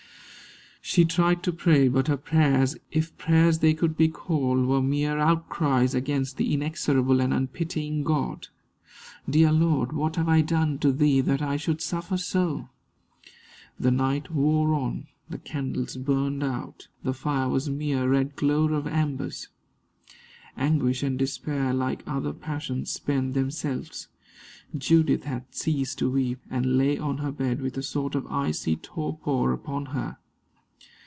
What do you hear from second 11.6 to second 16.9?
suffer so?" The night wore on, the candles burned out,